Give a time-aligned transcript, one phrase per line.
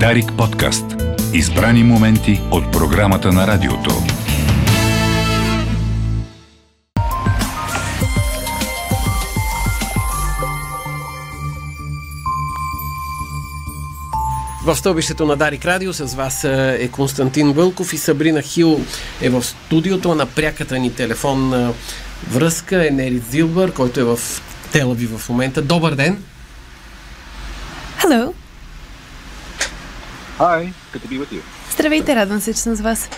[0.00, 0.84] Дарик подкаст.
[1.32, 3.90] Избрани моменти от програмата на радиото.
[14.64, 18.80] В стълбището на Дарик Радио с вас е Константин Вълков и Сабрина Хил
[19.20, 21.72] е в студиото на пряката ни телефонна
[22.30, 24.18] връзка е Нери Зилбър, който е в
[24.72, 25.62] Телави в момента.
[25.62, 26.22] Добър ден!
[27.98, 28.43] Hello!
[30.38, 31.40] Hi, good to be with you.
[31.74, 33.08] Здравейте, радвам се, че съм с вас.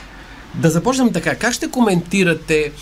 [0.55, 1.35] Да започнем така.
[1.35, 2.73] Как ще коментирате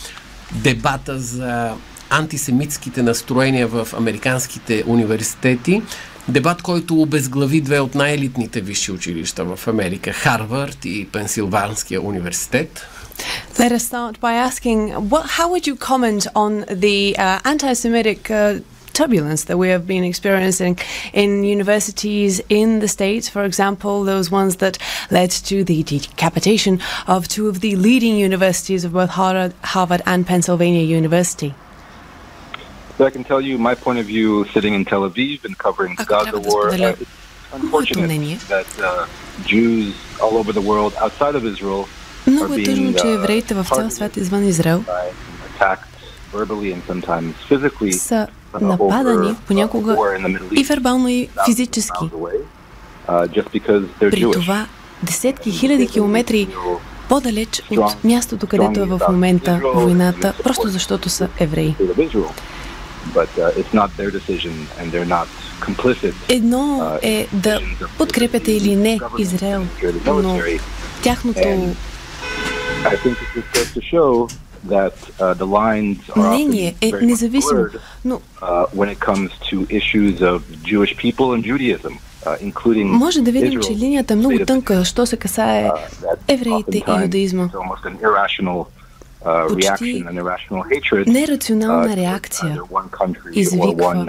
[0.53, 1.73] дебата за
[2.11, 5.83] антисемитските настроения в американските университети?
[6.29, 12.87] Дебат, който обезглави две от най-елитните висши училища в Америка Харвард и Пенсилванския университет.
[13.59, 16.53] Let us start by asking what, how would you comment on
[16.85, 18.61] the uh, anti Semitic uh,
[18.95, 20.79] turbulence that we have been experiencing
[21.13, 24.79] in universities in the States, for example, those ones that
[25.11, 30.83] led to the decapitation of two of the leading universities of both Harvard, and Pennsylvania
[30.83, 31.55] University.
[32.97, 35.97] So I can tell you my point of view sitting in Tel Aviv and covering
[35.97, 36.71] the Gaza war.
[36.71, 37.11] Uh, it's
[37.53, 39.07] unfortunate that uh,
[39.45, 41.89] Jews all over the world outside of Israel
[42.27, 43.01] are being uh,
[45.61, 45.77] uh
[46.31, 47.93] verbally and sometimes physically.
[48.61, 52.11] Нападани понякога uh, и вербално и физически.
[53.09, 54.67] uh, При това
[55.03, 56.49] десетки хиляди километри
[57.09, 61.77] по-далеч от мястото, където е в момента войната, просто защото са евреи.
[61.81, 63.35] Uh,
[66.29, 67.61] Едно е да
[67.99, 69.67] подкрепяте или не Израел,
[70.07, 70.39] но
[71.03, 71.75] тяхното
[74.69, 77.67] Uh, мнение е независимо.
[78.05, 81.93] Но uh, when it comes to issues of Jewish people and Judaism,
[82.25, 85.77] uh, including може да видим, че линията е много тънка, що се касае uh,
[86.29, 87.49] евреите и юдаизма.
[89.25, 90.05] uh, Почти
[91.07, 92.59] нерационална uh, реакция
[93.33, 94.07] извиква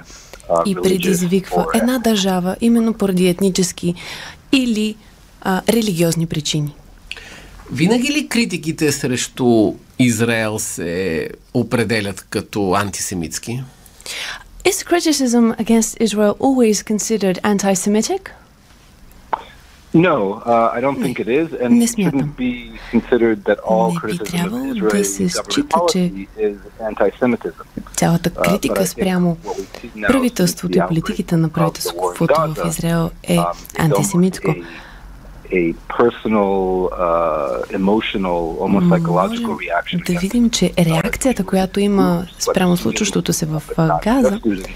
[0.50, 3.96] uh, и предизвиква една държава именно поради етнически
[4.52, 4.96] или
[5.42, 6.76] а, религиозни причини.
[7.72, 13.64] Винаги ли критиките срещу Израел се определят като антисемитски?
[14.66, 18.24] Is criticism against Israel always considered anti-Semitic?
[19.96, 22.20] No, uh, I don't think it is, and Не it смятам.
[22.20, 22.54] shouldn't be
[22.92, 26.28] considered that all Не би criticism of трябвало да Israeli се government счита, че policy
[26.40, 26.56] is
[26.92, 27.52] anti-Semitism.
[27.96, 29.38] Цялата Uh, критика спрямо
[30.08, 34.56] правителството и политиките на правителството в Израел е um, антисемитско.
[35.52, 40.14] A- personal, uh, emotional, almost psychological reaction.
[40.14, 43.64] да видим, че реакцията, която има спрямо случващото се в
[44.04, 44.70] Газа, uh,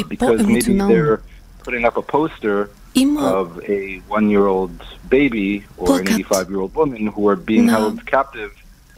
[0.00, 0.94] е because maybe по-емоционално.
[0.94, 1.18] they're
[1.64, 4.76] putting up a poster има of a one-year-old
[5.10, 8.50] baby or an Плакат 85-year-old woman who are being на held captive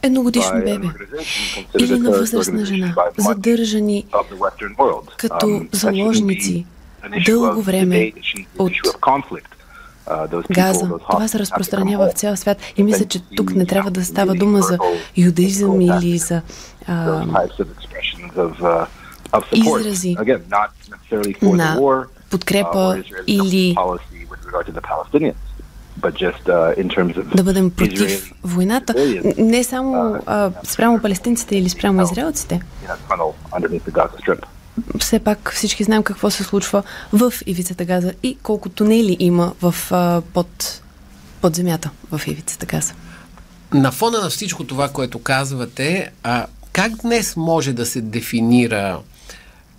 [0.03, 0.87] едногодишно бебе
[1.79, 4.05] или на възрастна жена, задържани
[5.17, 6.65] като Um, заложници
[7.25, 8.11] дълго of време
[8.59, 8.71] от
[10.51, 10.89] Газа.
[11.09, 14.61] Това се разпространява в цял свят и мисля, че тук не трябва да става дума
[14.61, 14.77] за
[15.17, 16.41] юдаизъм или за
[16.87, 18.85] а, uh,
[19.53, 20.17] изрази
[21.41, 21.77] на
[22.29, 23.99] подкрепа uh, или uh,
[27.35, 28.93] да бъдем против войната,
[29.37, 32.61] не само а, спрямо палестинците или спрямо израелците.
[34.99, 39.75] Все пак всички знаем какво се случва в ивицата Газа и колко тунели има в,
[39.91, 40.81] а, под,
[41.41, 42.93] под земята в ивицата Газа.
[43.73, 48.99] На фона на всичко това, което казвате, а, как днес може да се дефинира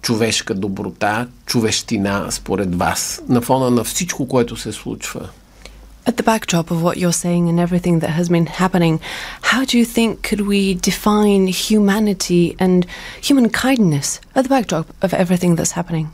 [0.03, 3.21] човешка доброта, човещина според вас?
[3.29, 5.29] На фона на всичко, което се случва?
[6.08, 9.00] At the backdrop of what you're saying and everything that has been happening,
[9.52, 12.86] how do you think could we define humanity and
[13.28, 16.08] human kindness at the backdrop of everything that's happening?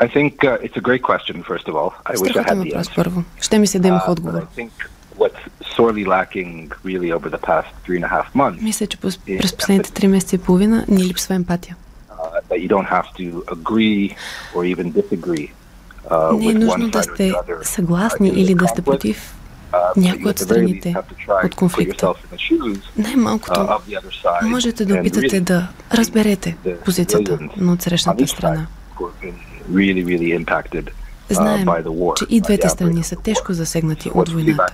[0.00, 1.90] I think uh, it's a great question, first of all.
[2.06, 2.94] I wish I Страхотен had the въпрос answer.
[2.94, 3.24] първо.
[3.40, 4.42] Ще ми се да имах Uh, but отговор.
[4.42, 4.70] I think
[5.18, 5.42] what's
[5.76, 9.56] sorely lacking really over the past three and a half months Мисля, че пос- през
[9.56, 11.76] последните три месеца и половина ни липсва емпатия.
[12.10, 12.14] uh,
[12.50, 14.14] that you don't have to agree
[14.54, 15.52] or even disagree uh,
[16.33, 19.35] Не е нужно да сте съгласни uh, или да сте против
[19.73, 20.95] Uh, някои от страните
[21.43, 22.13] от конфликта.
[22.97, 28.67] Най-малкото uh, можете да опитате да разберете позицията на отсрещната страна.
[29.71, 30.87] uh,
[31.29, 31.67] Знаем,
[32.17, 34.65] че и двете страни са тежко засегнати от войната.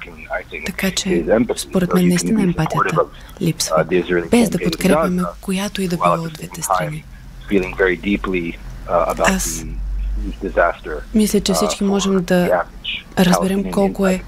[0.65, 1.25] Така че,
[1.57, 2.95] според мен, наистина емпатията
[3.41, 3.85] липсва.
[3.85, 7.03] uh, Без да подкрепяме която и да било от двете страни.
[8.89, 9.63] uh, Аз
[11.15, 12.63] Мисля, че всички можем да
[13.19, 14.21] разберем колко е,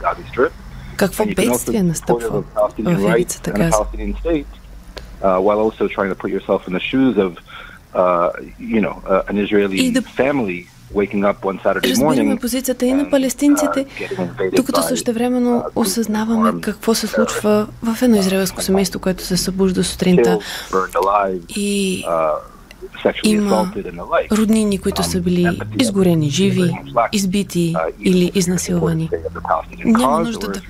[0.96, 2.44] какво бедствие настъпва
[2.80, 3.78] в ивицата Газа.
[5.22, 5.38] Uh,
[7.94, 8.32] uh,
[9.04, 10.02] uh, Israeli да...
[12.10, 13.86] Разбираме позицията и на палестинците,
[14.56, 20.40] докато същевременно осъзнаваме какво се случва в едно израелско семейство, което се събужда сутринта
[21.50, 22.04] и
[23.24, 23.74] има
[24.32, 26.72] роднини, които са били изгорени живи,
[27.12, 29.10] избити или изнасилвани.
[29.86, 30.62] Няма нужда да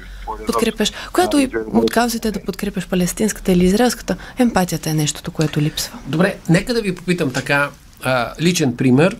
[0.47, 5.97] подкрепяш, която и от каузите да подкрепяш палестинската или израелската, емпатията е нещото, което липсва.
[6.07, 7.69] Добре, нека да ви попитам така
[8.03, 9.17] а, личен пример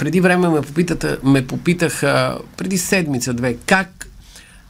[0.00, 4.08] преди време ме, попитата, ме попитаха, преди седмица-две, как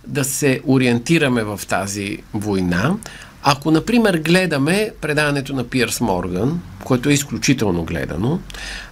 [0.06, 2.96] да се ориентираме в тази война.
[3.42, 8.38] Ако, например, гледаме предаването на Пирс Морган, което е изключително гледано,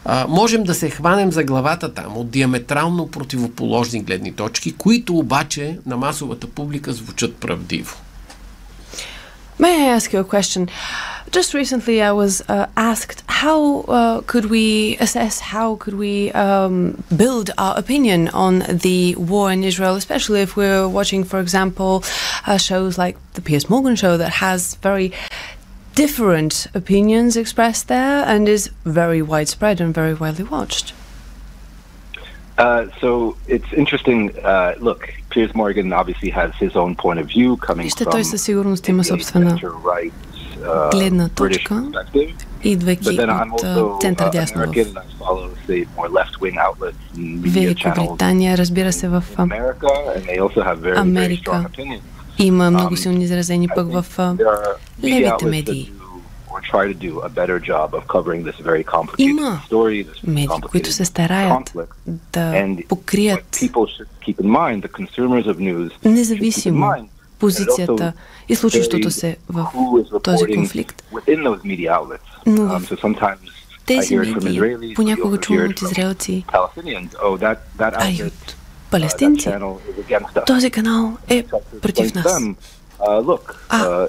[0.04, 5.78] а, можем да се хванем за главата там от диаметрално противоположни гледни точки, които обаче
[5.86, 7.96] на масовата публика звучат правдиво.
[9.60, 10.70] May I ask you a question?
[11.30, 17.02] Just recently, I was uh, asked how uh, could we assess, how could we um,
[17.14, 22.02] build our opinion on the war in Israel, especially if we're watching, for example,
[22.46, 25.12] uh, shows like the Piers Morgan show that has very
[25.94, 30.94] different opinions expressed there and is very widespread and very widely watched.
[32.56, 34.36] Uh, so it's interesting.
[34.38, 40.12] Uh, look, Piers Morgan obviously has his own point of view coming from the right
[40.90, 41.84] гледна точка,
[42.64, 43.20] идвайки
[43.76, 44.72] от център дясно.
[45.20, 45.50] В
[47.40, 49.24] Великобритания, разбира се, в
[50.96, 51.64] Америка.
[52.38, 54.04] има много силно изразени пък в
[55.04, 55.92] левите медии.
[59.18, 59.60] Има
[60.26, 61.72] медии, които се стараят
[62.06, 63.60] да покрият
[66.04, 66.92] независимо
[67.38, 68.12] позицията
[68.48, 69.66] и случващото се в
[70.22, 71.02] този конфликт.
[72.46, 72.98] Но в
[73.86, 76.44] тези медии понякога чувам от израелци,
[77.80, 78.56] а и от
[78.90, 79.52] палестинци,
[80.46, 81.44] този канал е
[81.82, 82.42] против нас.
[83.68, 84.06] А,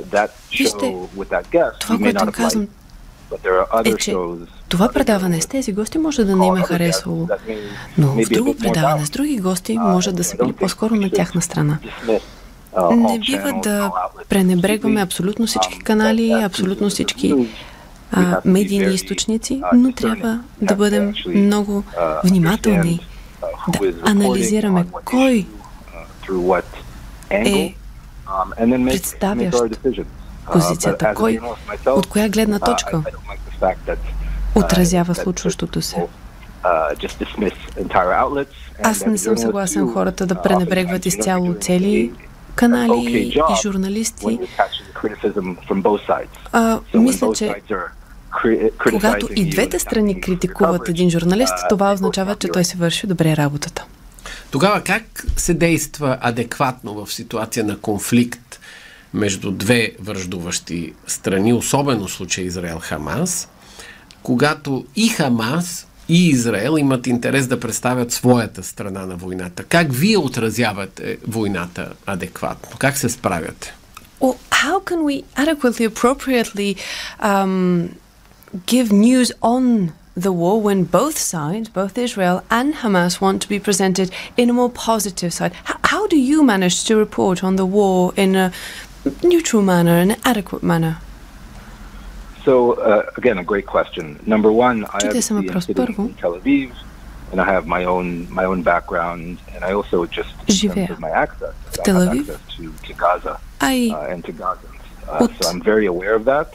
[0.57, 0.95] вижте,
[1.79, 2.67] това, което им казвам,
[3.85, 4.15] е, че
[4.69, 7.27] това предаване с тези гости може да не им е харесало,
[7.97, 11.77] но в друго предаване с други гости може да са били по-скоро на тяхна страна.
[12.77, 13.91] Не бива да
[14.29, 17.47] пренебрегваме абсолютно всички канали, абсолютно всички
[18.11, 21.83] а, медийни източници, но трябва да бъдем много
[22.23, 23.07] внимателни,
[23.67, 25.47] да анализираме кой
[27.29, 27.75] е
[28.67, 29.57] представящ
[30.51, 31.39] позицията, кой
[31.85, 33.01] от коя гледна точка
[34.55, 36.07] отразява случващото се.
[38.83, 42.11] Аз не съм съгласен хората да пренебрегват изцяло цели
[42.59, 44.39] канали и журналисти.
[46.51, 47.55] А, мисля, че
[48.83, 53.85] когато и двете страни критикуват един журналист, това означава, че той се върши добре работата.
[54.51, 58.59] Тогава как се действа адекватно в ситуация на конфликт
[59.13, 63.49] между две връждуващи страни, особено в случай Израел-Хамас,
[64.23, 69.63] когато и Хамас, и Израел имат интерес да представят своята страна на войната.
[69.63, 72.77] Как вие отразявате войната адекватно?
[72.79, 73.75] Как се справяте?
[74.21, 76.69] Well, how can we adequately, appropriately
[77.21, 77.95] um,
[78.73, 79.63] give news on
[80.25, 84.07] the war when both sides, both Israel and Hamas, want to be presented
[84.41, 85.53] in a more positive side?
[85.69, 88.51] H- how do you manage to report on the war in a
[89.23, 90.97] neutral manner, an adequate manner?
[92.45, 94.19] So uh, again, a great question.
[94.25, 96.71] Number one, I have in Tel Aviv,
[97.31, 98.07] and I have my own
[98.39, 102.93] my own background, and I also just Живея my access, в Тел Авив, to, to
[102.93, 104.83] Gaza I uh, and to Gazans.
[105.07, 106.47] Uh, so I'm very aware of that.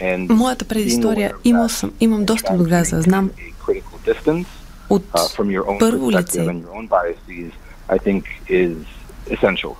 [0.00, 3.30] And моята предистория имал съм, имам достъп до Газа, знам
[4.90, 6.48] от uh, първо лице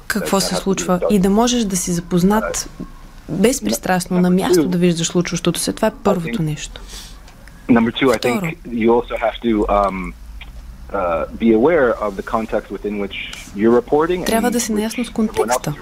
[0.07, 2.69] какво се случва и да можеш да си запознат
[3.29, 5.73] безпристрастно на място да виждаш случващото се.
[5.73, 6.81] Това е първото нещо.
[7.69, 8.41] Number two, I think
[8.83, 10.15] you also have to um,
[10.93, 13.17] uh, be aware of the context within which
[13.57, 14.27] you're reporting.
[14.27, 15.75] Трябва да си наясно с контекста,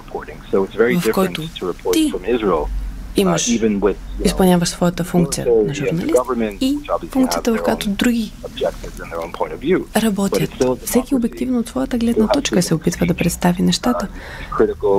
[0.92, 1.42] в който
[1.92, 2.12] ти
[3.16, 3.60] имаш,
[4.24, 6.16] изпълняваш своята функция на журналист
[6.60, 6.78] и
[7.10, 8.32] функцията, в която други
[9.96, 10.50] работят.
[10.84, 14.08] Всеки обективно от своята гледна точка се опитва да представи нещата,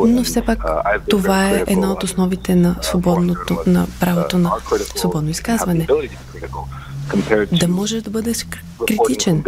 [0.08, 0.66] но все пак
[1.10, 4.52] това е една от основите на свободното, на правото на
[4.96, 5.88] свободно изказване.
[7.60, 8.46] Да можеш да бъдеш
[8.88, 9.44] критичен.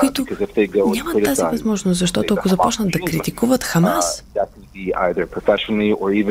[0.00, 0.26] които
[0.74, 4.24] нямат тази възможност, защото ако започнат да критикуват Хамас,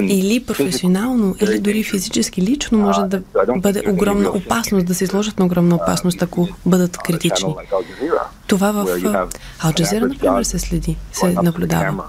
[0.04, 3.22] или професионално, или дори физически, лично може да
[3.58, 7.56] бъде огромна опасност, да се изложат на огромна опасност, ако бъдат критични.
[8.48, 9.30] Това в
[9.60, 12.04] Алджазира, например, се следи, се наблюдава.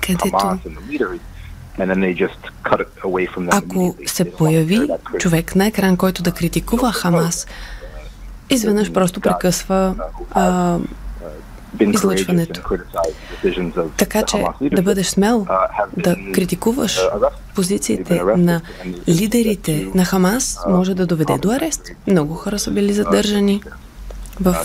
[0.00, 0.58] Където
[3.50, 7.46] ако се появи човек на екран, който да критикува Хамас,
[8.50, 9.94] изведнъж просто прекъсва
[10.30, 10.78] а,
[11.80, 12.60] излъчването.
[13.96, 15.46] Така че да бъдеш смел
[15.96, 17.00] да критикуваш
[17.54, 18.60] позициите на
[19.08, 21.90] лидерите на Хамас може да доведе до арест.
[22.06, 23.62] Много хора са били задържани
[24.40, 24.56] в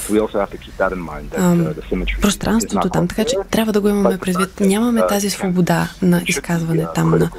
[2.21, 3.07] пространството там.
[3.07, 4.59] Така че трябва да го имаме предвид.
[4.59, 7.29] Нямаме тази свобода на изказване там на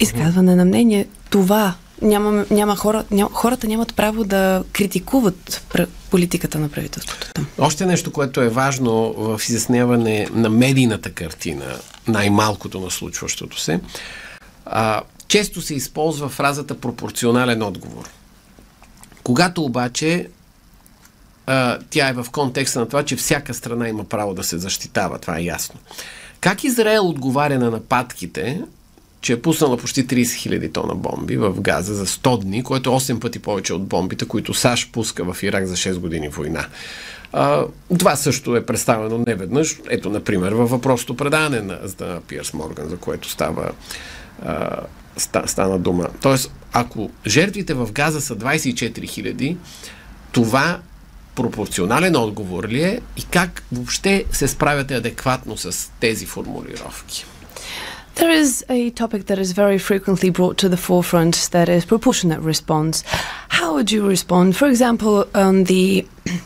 [0.00, 1.08] изказване на мнение.
[1.30, 5.62] Това няма, няма хора, няма, хората нямат право да критикуват
[6.10, 7.46] политиката на правителството там.
[7.58, 11.64] Още нещо, което е важно в изясняване на медийната картина,
[12.08, 13.80] най-малкото на случващото се,
[14.66, 18.10] а, често се използва фразата пропорционален отговор.
[19.22, 20.28] Когато обаче
[21.46, 25.18] а, тя е в контекста на това, че всяка страна има право да се защитава,
[25.18, 25.74] това е ясно.
[26.40, 28.60] Как Израел отговаря на нападките,
[29.20, 32.92] че е пуснала почти 30 000 тона бомби в Газа за 100 дни, което е
[32.92, 36.66] 8 пъти повече от бомбите, които САЩ пуска в Ирак за 6 години война.
[37.32, 37.64] А,
[37.98, 39.76] това също е представено неведнъж.
[39.88, 43.70] Ето, например, във въпросното предаване на, на Пиърс Морган, за което става
[44.44, 44.80] а,
[45.46, 46.08] стана дума.
[46.22, 49.56] Тоест, ако жертвите в Газа са 24 000,
[50.32, 50.80] това
[51.34, 57.26] пропорционален отговор ли е и как въобще се справяте адекватно с тези формулировки?
[58.20, 62.40] There is a topic that is very frequently brought to the forefront that is proportionate
[62.40, 63.02] response.
[63.48, 64.54] How would you respond?
[64.58, 66.06] For example, on the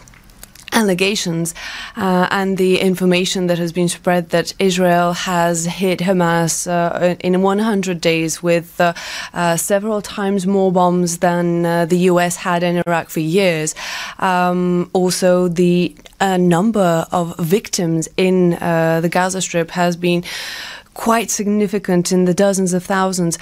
[0.73, 1.53] allegations
[1.97, 7.43] uh, and the information that has been spread that Israel has hit Hamas uh, in
[7.43, 8.93] 100 days with uh,
[9.33, 13.75] uh, several times more bombs than uh, the US had in Iraq for years.
[14.21, 20.23] Um, also, the number of victims in the Gaza Strip has been
[20.94, 23.38] quite significant in the dozens of thousands.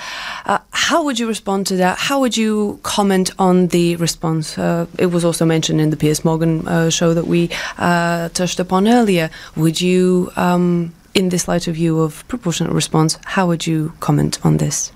[0.46, 1.98] Uh, how would you respond to that?
[1.98, 4.58] How would you comment on the response?
[4.58, 8.60] Uh, it was also mentioned in the Piers Morgan uh, show that we uh, touched
[8.60, 9.30] upon earlier.
[9.56, 14.40] Would you, um, in this light of view of proportionate response, how would you comment
[14.44, 14.92] on this?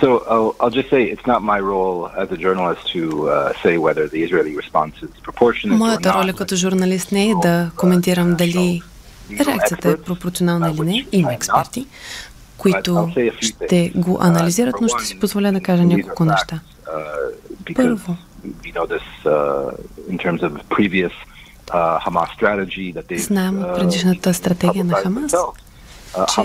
[0.00, 3.76] So I'll, I'll, just say it's not my role as a journalist to uh, say
[3.76, 8.82] whether the Israeli response is proportionate Моята роля като журналист не е да коментирам дали
[9.31, 11.05] реакцията е пропорционална или не.
[11.11, 11.87] Има експерти,
[12.57, 16.59] които ще го анализират, но ще си позволя да кажа няколко неща.
[17.75, 18.17] Първо,
[23.17, 25.31] знаем предишната стратегия на Хамас,
[26.35, 26.41] че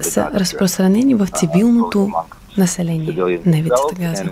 [0.00, 2.12] са разпространени в цивилното
[2.58, 4.24] население на ивицата Газа.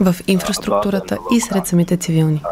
[0.00, 2.42] в инфраструктурата и сред самите цивилни.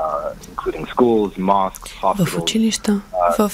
[2.03, 3.01] В училища,
[3.39, 3.53] в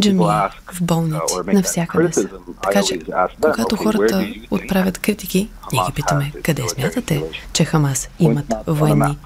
[0.00, 0.24] джами,
[0.72, 2.28] в болници, навсякъде са.
[2.62, 2.98] Така че,
[3.40, 9.18] когато хората отправят критики, ние ги питаме, къде смятате, че Хамас имат военни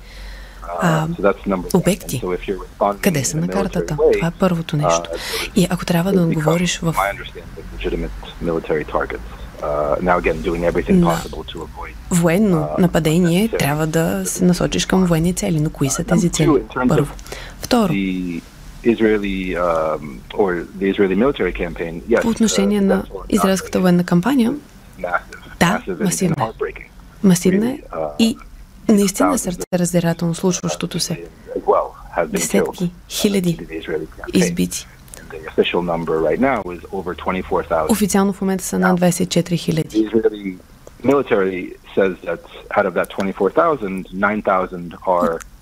[0.83, 1.07] а,
[1.75, 2.23] обекти.
[3.01, 3.97] Къде са на картата?
[4.13, 5.11] Това е първото нещо.
[5.57, 6.95] И ако трябва да отговориш в
[10.93, 11.21] на
[12.11, 15.61] военно нападение трябва да се насочиш към военни цели.
[15.61, 16.51] Но кои са тези цели?
[16.89, 17.15] Първо.
[17.61, 17.93] Второ.
[22.23, 24.55] По отношение на израелската военна кампания,
[25.61, 26.37] да, масивна
[26.69, 26.73] е.
[27.23, 27.79] Масивна е
[28.19, 28.39] и
[28.89, 31.25] наистина сърце раздирателно случващото се.
[32.27, 33.59] Десетки, хиляди
[34.35, 34.87] избити.
[37.89, 40.09] Официално в момента са над 24 хиляди.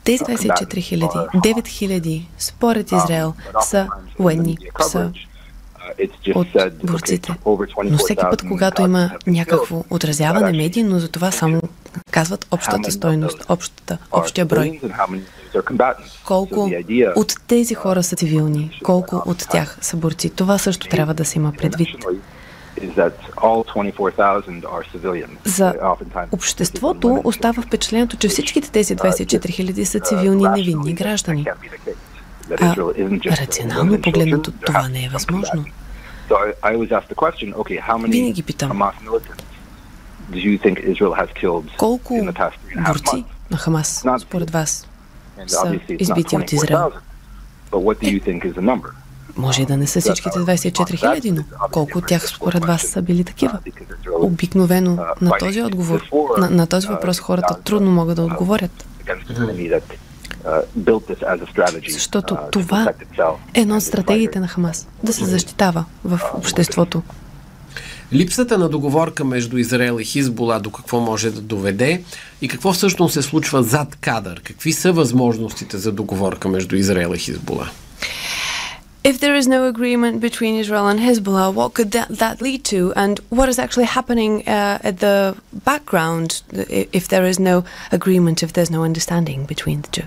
[0.04, 3.88] Тези 24 хиляди, 9 хиляди, според Израел, са
[4.18, 5.12] военни, са
[6.34, 6.46] от
[6.84, 7.34] борците.
[7.84, 11.62] Но всеки път, когато има някакво отразяване медийно, за това само
[12.10, 14.80] казват общата стойност, общата, общия брой.
[16.24, 16.70] Колко
[17.16, 20.30] от тези хора са цивилни, колко от тях са борци.
[20.30, 21.88] Това също трябва да се има предвид.
[25.44, 25.74] За
[26.32, 31.46] обществото остава впечатлението, че всичките тези 24 000 са цивилни невинни граждани.
[32.50, 32.76] А,
[33.40, 35.64] рационално погледнато това не е възможно.
[38.08, 38.82] Винаги питам,
[41.78, 42.14] колко
[42.86, 44.88] борци на Хамас, според вас,
[45.46, 46.90] са избити от Израел?
[49.36, 53.02] Може и да не са всичките 24 хиляди, но колко от тях според вас са
[53.02, 53.58] били такива?
[54.12, 56.02] Обикновено на този отговор,
[56.38, 58.86] на, на този въпрос хората трудно могат да отговорят.
[61.88, 62.92] Защото това
[63.54, 67.02] е една от стратегиите на Хамас да се защитава в обществото.
[68.12, 72.02] Липсата на договорка между Израел и Хизбола до какво може да доведе
[72.42, 74.40] и какво всъщност се случва зад кадър?
[74.44, 77.70] Какви са възможностите за договорка между Израел и Хизбола?
[79.04, 82.80] If there is no agreement between Israel and Hezbollah, what could that, that lead to?
[82.96, 85.36] And what is actually happening uh, at the
[85.70, 86.28] background
[87.00, 87.56] if there is no
[87.98, 90.06] agreement, if there's no understanding between the two?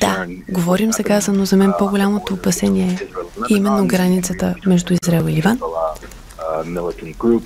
[0.00, 2.98] Да, говорим за Газа, но за мен по-голямото опасение
[3.50, 5.58] е именно границата между Израел и Ливан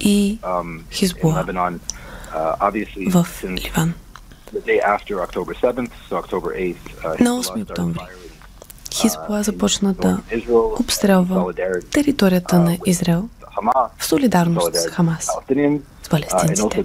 [0.01, 0.39] и
[0.91, 1.45] Хизбула
[3.11, 3.95] в Ливан.
[7.21, 8.01] На 8 октомври
[8.95, 10.19] Хизбула започна да
[10.81, 11.53] обстрелва
[11.93, 13.29] територията на Израел
[13.99, 15.29] в солидарност с Хамас,
[16.03, 16.85] с палестинците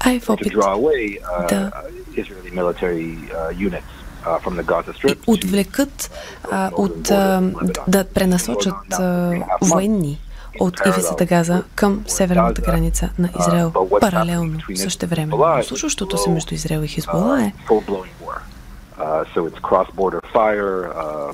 [0.00, 0.52] а и в опит
[1.48, 1.70] да
[2.84, 3.18] и
[5.26, 6.10] отвлекат
[6.50, 7.42] а, от а,
[7.88, 10.20] да пренасочат а, военни
[10.60, 13.72] от ивицата Газа към северната граница на Израел.
[14.00, 15.32] Паралелно, също време.
[15.62, 17.52] Случващото се между Израел и Хизбола е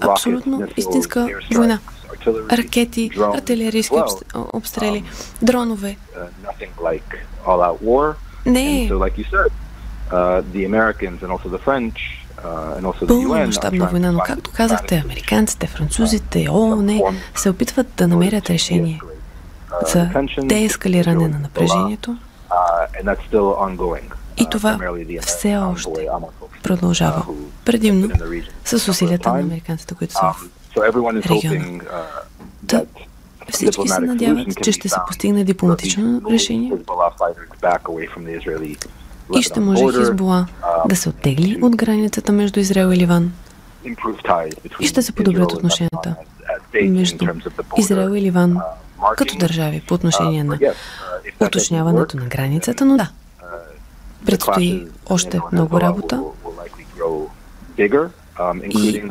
[0.03, 1.79] абсолютно истинска война.
[2.53, 3.95] Ракети, артилерийски
[4.53, 5.05] обстрели,
[5.43, 5.97] дронове.
[8.47, 8.91] Не.
[13.09, 17.01] Пълномащабна война, но както казахте, американците, французите, ООН
[17.35, 19.01] се опитват да намерят решение
[19.93, 22.17] за деескалиране на напрежението
[24.37, 24.79] и това
[25.21, 26.09] все още
[26.63, 27.27] продължава.
[27.65, 28.11] Предимно
[28.65, 30.21] с усилията на американците, които са
[30.77, 31.81] в региона.
[33.53, 36.73] Всички се надяват, че ще се постигне дипломатично решение.
[39.37, 40.47] И ще може Хизбола
[40.89, 43.33] да се оттегли от границата между Израел и Ливан.
[44.81, 46.15] и ще се подобрят отношенията
[46.83, 47.27] между
[47.79, 48.59] Израел и Ливан
[49.17, 50.59] като държави по отношение на
[51.41, 53.11] уточняването на границата, но да,
[54.27, 56.23] предстои още много работа
[58.71, 59.03] и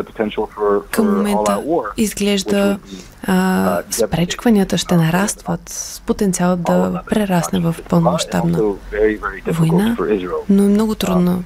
[0.92, 1.64] към момента
[1.98, 2.80] изглежда
[3.24, 8.60] а, спречкванията ще нарастват с потенциал да прерасне в пълномащабна
[9.48, 9.98] война,
[10.50, 11.44] но е много трудно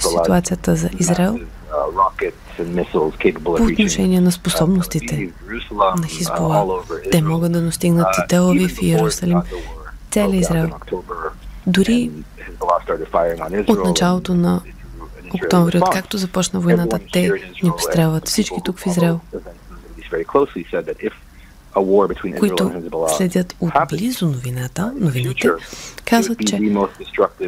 [0.00, 1.38] ситуацията за Израел
[3.44, 5.30] по отношение на способностите
[5.96, 6.82] на Хизбола.
[7.10, 9.42] Те могат да достигнат и Телавив и Иерусалим,
[10.10, 10.70] целия Израел.
[11.66, 12.10] Дори
[13.68, 14.60] от началото на
[15.34, 19.20] октомври, откакто започна войната, те ни пострелват всички тук в Израел,
[22.38, 22.72] които
[23.16, 25.48] следят отблизо новината, новините,
[26.04, 26.60] казват, че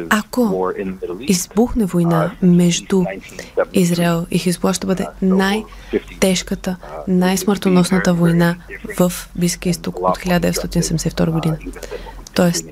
[0.09, 0.71] ако
[1.19, 3.03] избухне война между
[3.73, 6.75] Израел и Хизбола, ще бъде най-тежката,
[7.07, 8.55] най-смъртоносната война
[8.99, 11.57] в Близкия изток от 1972 година.
[12.33, 12.65] Тоест,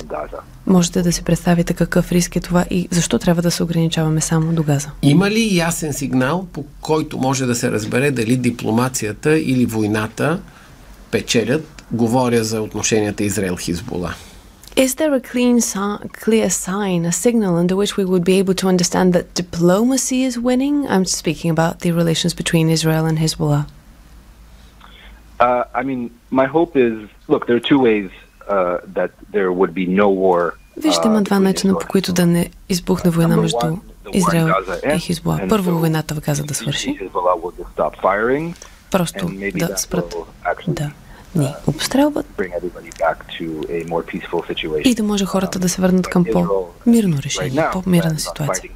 [0.68, 4.54] можете да си представите какъв риск е това и защо трябва да се ограничаваме само
[4.54, 4.90] до газа.
[5.02, 10.42] Има ли ясен сигнал, по който може да се разбере дали дипломацията или войната
[11.12, 11.84] печелят?
[11.92, 14.14] Говоря за отношенията Израел-Хизбола.
[14.78, 15.60] Is there a clean,
[16.26, 20.40] clear sign, a signal under which we would be able to understand that diplomacy is
[20.50, 20.88] winning?
[20.94, 23.66] I'm speaking about the relations between Israel and Hezbollah.
[25.42, 26.94] Uh, I mean, my hope is
[27.28, 28.10] look, there are two ways
[28.52, 30.52] Uh, that there would be no war.
[30.78, 33.78] Вижте, има два начина, по които да не избухне война между
[34.14, 34.48] Израел
[34.96, 35.40] и Хизбола.
[35.50, 37.00] Първо войната в Газа да свърши.
[38.92, 40.16] Просто да спрат
[40.68, 40.92] да
[41.36, 42.26] ни обстрелват
[44.84, 48.70] и да може хората да се върнат към по-мирно решение, по-мирна ситуация.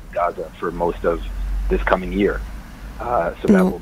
[3.50, 3.74] Но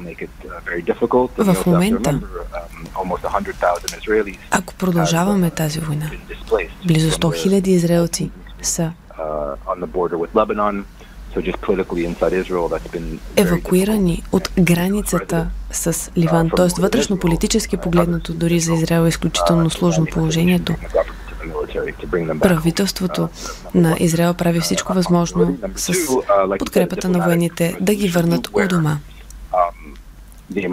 [1.37, 2.19] в момента,
[4.51, 6.11] ако продължаваме тази война,
[6.87, 8.91] близо 100 хиляди израелци са
[13.37, 16.81] евакуирани от границата с Ливан, т.е.
[16.81, 20.75] вътрешно политически погледнато дори за Израел е изключително сложно положението.
[22.41, 23.29] Правителството
[23.75, 25.93] на Израел прави всичко възможно с
[26.59, 28.97] подкрепата на военните да ги върнат у дома.
[30.55, 30.69] И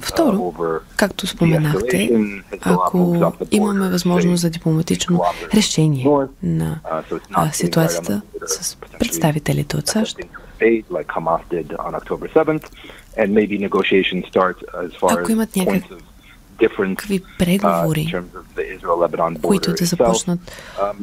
[0.00, 0.54] второ,
[0.96, 2.10] както споменахте,
[2.60, 5.22] ако имаме възможност за дипломатично
[5.54, 6.06] решение
[6.42, 6.80] на
[7.52, 10.18] ситуацията с представителите от САЩ,
[15.02, 15.82] ако имат някакви
[16.58, 18.14] какви преговори,
[19.42, 20.40] които да започнат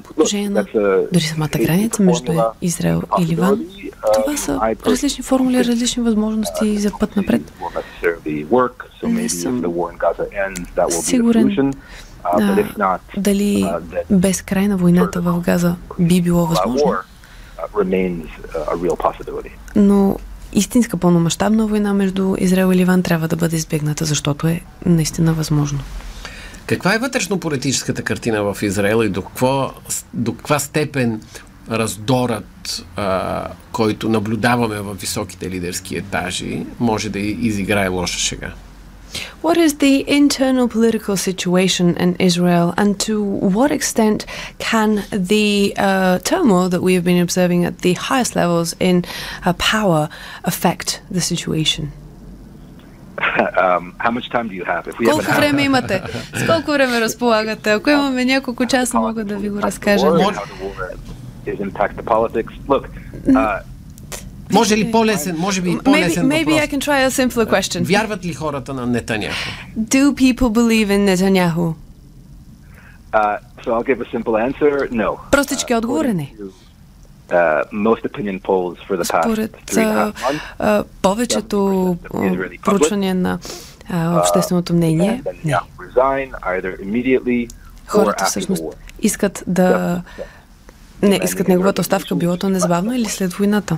[0.03, 0.65] по отношение на
[1.13, 3.65] дори самата граница между Израел и Ливан.
[4.13, 7.41] Това са различни формули, различни възможности за път напред.
[9.03, 9.61] Не съм
[10.91, 11.73] сигурен
[12.23, 13.65] а, дали
[14.09, 16.95] без край на войната в Газа би било възможно.
[19.75, 20.17] Но
[20.53, 25.79] истинска пълномащабна война между Израел и Ливан трябва да бъде избегната, защото е наистина възможно.
[26.65, 29.73] Каква е вътрешно-политическата картина в Израел и до, какво,
[30.13, 31.21] до каква степен
[31.71, 38.53] раздорът, а, който наблюдаваме в високите лидерски етажи, може да изиграе лоша шега?
[39.42, 44.26] What is the internal political situation in Israel, and to what extent
[44.58, 49.04] can the uh, turmoil that we have been observing at the highest levels in
[49.44, 50.08] uh, power
[50.44, 51.92] affect the situation?
[53.56, 54.86] Um, how much time do you have?
[54.88, 56.02] If we Колко време имате?
[56.34, 57.70] С колко време разполагате?
[57.70, 60.06] Ако имаме няколко часа, мога да ви го разкажа.
[62.68, 62.84] Look,
[63.26, 63.60] uh,
[64.53, 67.83] Може ли по-лесен, може би по-лесен maybe, maybe I can try a simpler question.
[67.83, 69.35] Вярват ли хората на Нетаняху?
[69.77, 71.73] Do people believe in Netanyahu?
[73.13, 74.89] Uh, so I'll give a simple answer.
[74.91, 75.17] No.
[75.31, 76.33] Простички uh, отговор е не.
[77.29, 80.13] Uh, most opinion polls for the past Според uh,
[80.59, 81.97] uh, повечето
[82.65, 83.39] проучвания на
[83.91, 85.61] uh, общественото мнение, не.
[87.87, 88.63] Хората всъщност
[89.01, 90.01] искат да
[91.01, 93.77] не искат неговата оставка, било то незабавно или след войната.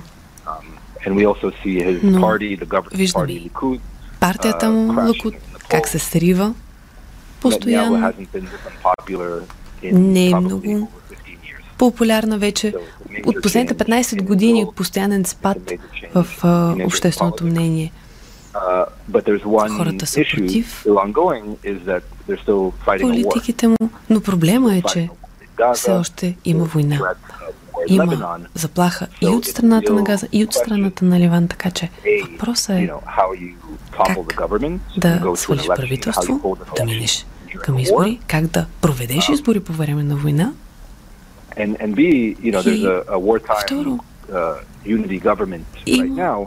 [1.06, 3.80] His Но party, Likud,
[4.20, 5.34] партията му, Лакуд,
[5.68, 6.54] как се срива
[7.40, 8.12] постоянно.
[9.82, 10.88] Не е много
[11.78, 12.74] популярна вече.
[13.26, 15.58] От последните 15 години постоянен спад
[16.14, 17.92] в uh, общественото мнение.
[19.76, 20.84] Хората са против
[23.00, 23.76] политиките му,
[24.10, 25.08] но проблема е, че
[25.74, 27.14] все още има война
[27.94, 31.90] има заплаха и от страната на Газа, и от страната на Ливан, така че
[32.30, 32.90] въпросът е
[33.96, 34.18] как
[34.98, 37.26] да свалиш правителство, да минеш
[37.62, 40.52] към избори, как да проведеш избори по време на война.
[41.58, 42.52] И
[43.66, 43.98] второ,
[46.16, 46.46] има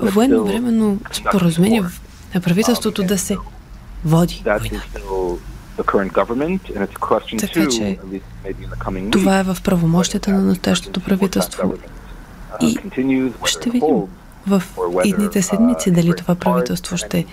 [0.00, 1.82] военно-временно споразумение
[2.34, 3.36] на правителството да се
[4.04, 4.82] води война.
[5.76, 7.98] Така че
[9.10, 11.74] това е в правомощията на настоящото правителство.
[12.60, 12.78] И
[13.44, 14.02] ще видим
[14.46, 14.62] в
[15.04, 17.26] идните седмици дали това правителство ще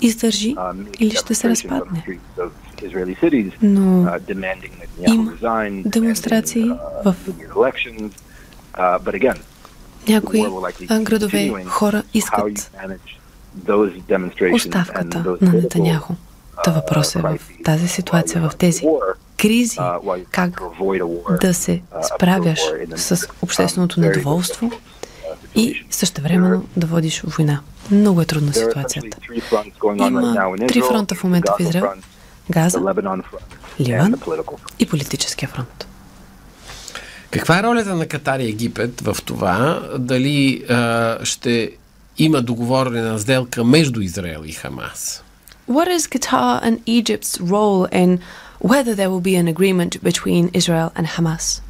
[0.00, 0.56] издържи
[0.98, 2.04] или ще се разпадне.
[3.62, 4.08] Но
[5.06, 5.32] има
[5.84, 6.70] демонстрации
[7.04, 7.16] в
[10.08, 10.42] някои
[11.02, 12.70] градове хора искат
[14.52, 16.14] оставката на Нетаняхо.
[16.64, 18.82] Та въпрос е в тази ситуация, в тези
[19.38, 19.78] кризи,
[20.30, 20.60] как
[21.40, 21.82] да се
[22.14, 22.60] справяш
[22.96, 24.70] с общественото недоволство
[25.54, 27.60] и същевременно да водиш война.
[27.90, 29.18] Много е трудна ситуацията.
[29.96, 31.86] Има три фронта в момента в Израел.
[32.50, 32.80] Газа,
[33.80, 34.14] Ливан
[34.78, 35.86] и политическия фронт.
[37.30, 39.82] Каква е ролята на Катар и Египет в това?
[39.98, 41.70] Дали а, ще
[42.18, 45.24] има договорена сделка между Израел и Хамас?
[45.66, 48.20] What is Qatar and Egypt's role in
[48.58, 51.60] whether there will be an agreement between Israel and Hamas?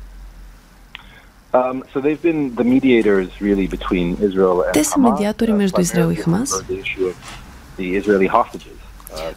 [1.53, 6.11] Um, so they've been the mediators really between Israel and Те са медиатори между Израел
[6.11, 6.63] и Хамас.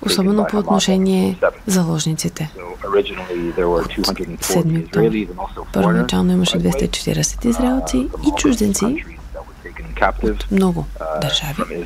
[0.02, 2.52] Особено по отношение заложниците.
[2.84, 5.28] 7 октомври.
[5.74, 9.04] Първоначално имаше 240 израелци и чужденци,
[10.52, 10.86] много
[11.22, 11.86] държави,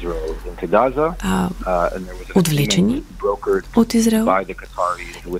[1.24, 1.90] а,
[2.36, 3.04] отвлечени
[3.76, 4.26] от Израел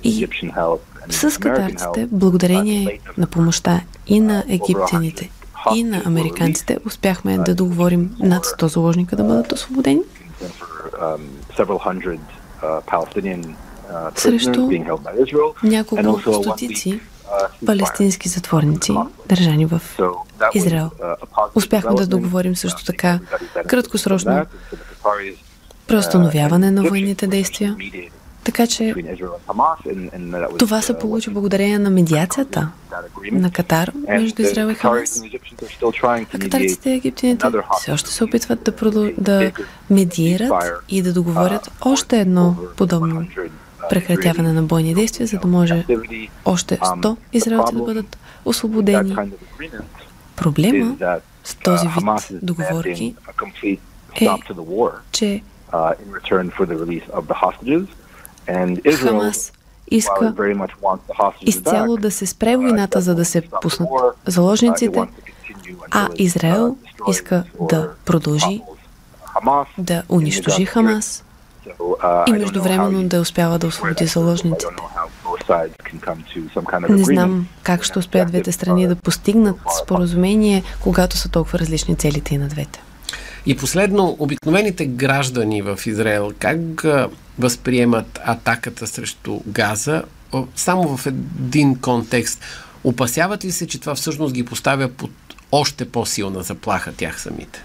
[0.02, 0.26] и
[1.08, 5.30] с катарците, благодарение на помощта и на египтяните,
[5.74, 10.02] и на американците, успяхме да договорим над 100 заложника да бъдат освободени.
[14.14, 14.70] срещу
[15.62, 17.00] няколко стотици
[17.66, 18.92] палестински затворници,
[19.28, 19.82] държани в
[20.54, 20.90] Израел.
[21.54, 23.20] Успяхме да договорим също така
[23.66, 24.46] краткосрочно
[25.86, 27.76] преустановяване на военните действия
[28.44, 28.94] Така че
[30.58, 32.68] това се получи благодарение на медиацията
[33.32, 35.22] на Катар между Израел и Хамас.
[36.02, 37.46] А катарците и египтяните
[37.78, 39.10] все още се опитват да, продъл...
[39.18, 39.52] да
[39.90, 40.52] медиират
[40.88, 43.26] и да договорят още едно подобно
[43.90, 45.86] прекратяване на бойни действия, за да може
[46.44, 49.16] още 100 израелци да бъдат освободени.
[50.36, 50.96] Проблема
[51.44, 53.14] с този вид договорки
[54.20, 54.28] е,
[55.12, 55.42] че
[58.96, 59.52] Хамас
[59.90, 60.34] иска
[61.40, 63.88] изцяло да се спре войната, за да се пуснат
[64.26, 65.08] заложниците,
[65.90, 66.76] а Израел
[67.08, 68.60] иска да продължи
[69.78, 71.24] да унищожи Хамас
[72.28, 74.66] и междувременно да успява да освободи заложниците.
[76.88, 82.34] Не знам как ще успеят двете страни да постигнат споразумение, когато са толкова различни целите
[82.34, 82.82] и на двете.
[83.46, 86.58] И последно, обикновените граждани в Израел как
[87.38, 90.02] възприемат атаката срещу Газа
[90.56, 92.40] само в един контекст?
[92.84, 95.10] Опасяват ли се, че това всъщност ги поставя под
[95.52, 97.64] още по-силна заплаха тях самите?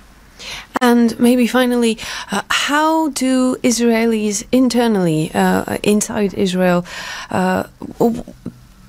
[0.81, 1.99] And maybe finally,
[2.33, 6.85] uh, how do Israelis internally, uh, inside Israel,
[7.31, 7.65] uh,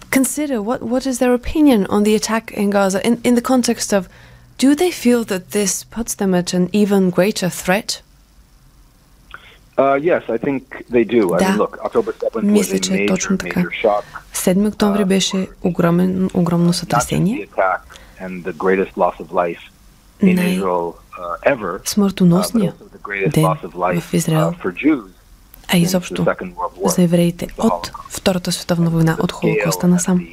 [0.10, 3.94] consider what, what is their opinion on the attack in Gaza in, in the context
[3.94, 4.10] of
[4.58, 8.02] Do they feel that this puts them at an even greater threat?
[9.78, 11.36] Uh, yes, I think they do.
[11.38, 13.64] Да, I mean, look, October 7th мисля, че е точно така.
[14.34, 17.48] 7 октомври uh, беше огромен, огромно сътресение.
[20.22, 22.75] Най-смъртоносния uh,
[23.31, 25.03] ден в Израел, uh,
[25.69, 26.27] а изобщо
[26.87, 30.27] за евреите от Втората световна война, от Холокоста насам.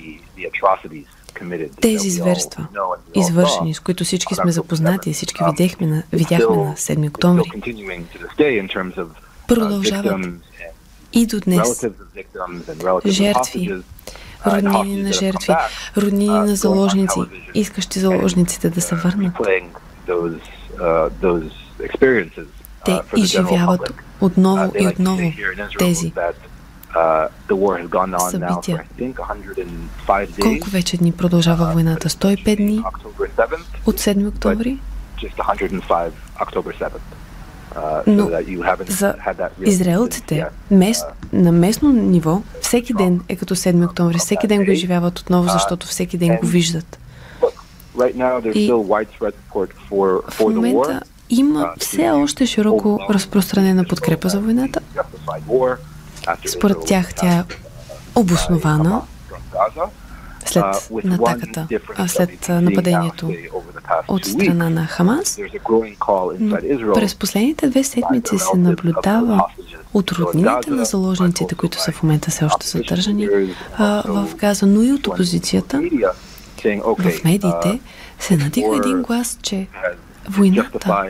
[1.81, 2.67] тези зверства,
[3.15, 7.51] извършени, с които всички сме запознати, всички видяхме на, видяхме на 7 октомври,
[9.47, 10.25] продължават
[11.13, 11.85] и до днес.
[13.05, 13.81] Жертви,
[14.47, 15.53] роднини на жертви,
[15.97, 17.19] роднини на заложници,
[17.53, 19.33] искащи заложниците да се върнат.
[22.85, 25.31] Те изживяват отново и отново
[25.79, 26.13] тези
[28.29, 28.83] събития.
[30.41, 32.09] Колко вече дни продължава войната?
[32.09, 32.83] 105 дни
[33.85, 34.79] от 7 октомври?
[38.07, 38.29] Но
[38.87, 39.15] за
[39.61, 44.17] израелците мест, на местно ниво всеки ден е като 7 октомври.
[44.17, 46.99] Всеки ден го изживяват отново, защото всеки ден го виждат.
[48.53, 48.71] И
[50.31, 54.79] в момента има все още широко разпространена подкрепа за войната.
[56.47, 57.43] Според тях тя е
[58.15, 59.01] обоснована
[60.45, 60.65] след
[61.03, 63.31] натаката, а след нападението
[64.07, 65.39] от страна на Хамас.
[66.39, 66.57] Но
[66.93, 69.45] през последните две седмици се наблюдава
[69.93, 73.27] от роднините на заложниците, които са в момента все още съдържани
[73.79, 75.81] в Газа, но и от опозицията.
[76.99, 77.79] В медиите
[78.19, 79.67] се надига един глас, че
[80.29, 81.07] войната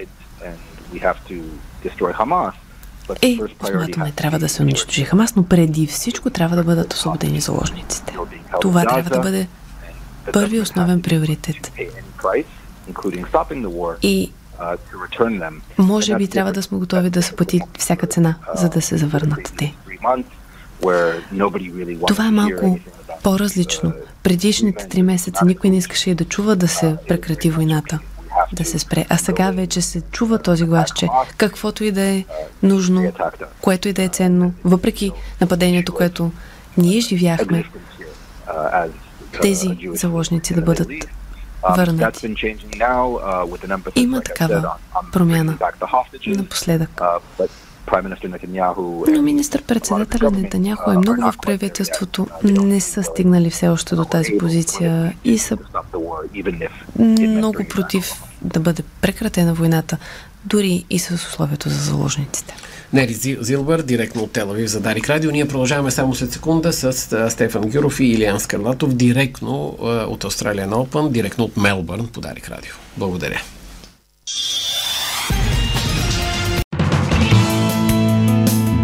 [3.22, 8.18] е, смятаме, трябва да се унищожи Хамас, но преди всичко трябва да бъдат освободени заложниците.
[8.62, 9.48] Това трябва да бъде
[10.34, 11.72] първи основен приоритет.
[14.02, 14.32] И
[15.78, 19.54] може би трябва да сме готови да се плати всяка цена, за да се завърнат
[19.58, 19.74] те.
[22.08, 22.80] Това е малко
[23.24, 23.94] по-различно.
[24.24, 28.00] Предишните три месеца никой не искаше и да чува да се прекрати войната
[28.54, 29.06] да се спре.
[29.10, 31.08] А сега вече се чува този глас, че
[31.38, 32.26] каквото и да е
[32.64, 33.14] нужно,
[33.62, 35.12] което и да е ценно, въпреки
[35.42, 36.32] нападението, което
[36.78, 37.64] ние живяхме,
[39.42, 40.88] тези заложници да бъдат
[41.70, 42.36] върнати.
[43.96, 44.72] Има такава
[45.12, 45.58] промяна
[46.28, 47.02] напоследък.
[49.08, 55.13] Но министър-председателя Нетаняхо е много в правителството не са стигнали все още до тази позиция
[55.26, 55.58] и са
[57.19, 59.98] много против да бъде прекратена войната,
[60.45, 62.56] дори и с условието за заложниците.
[62.93, 65.32] Нери Зилбър, директно от Телавив за Дарик Радио.
[65.32, 66.93] Ние продължаваме само след секунда с
[67.30, 69.65] Стефан Гюров и Илиан Скарлатов, директно
[70.10, 72.74] от Australian Open, директно от Мелбърн по Дарик Радио.
[72.98, 73.41] Благодаря.